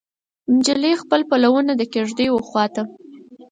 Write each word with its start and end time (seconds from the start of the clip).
نجلۍ 0.55 0.93
خپل 1.01 1.21
پلونه 1.29 1.71
د 1.77 1.81
کیږدۍ 1.93 2.27
وخواته 2.31 2.83